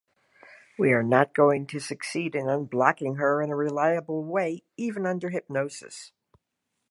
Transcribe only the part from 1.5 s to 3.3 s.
to succeed in unblocking